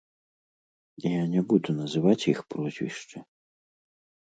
Я 1.03 1.21
не 1.35 1.41
буду 1.51 1.69
называць 1.81 2.27
іх 2.33 2.39
прозвішчы. 2.55 3.17